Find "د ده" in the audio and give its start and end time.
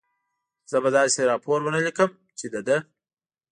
2.53-2.77